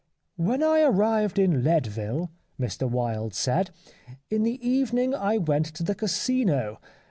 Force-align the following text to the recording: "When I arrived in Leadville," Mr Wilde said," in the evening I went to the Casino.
"When 0.35 0.63
I 0.63 0.81
arrived 0.81 1.37
in 1.37 1.63
Leadville," 1.63 2.31
Mr 2.59 2.89
Wilde 2.89 3.35
said," 3.35 3.69
in 4.31 4.41
the 4.41 4.67
evening 4.67 5.13
I 5.13 5.37
went 5.37 5.67
to 5.75 5.83
the 5.83 5.93
Casino. 5.93 6.79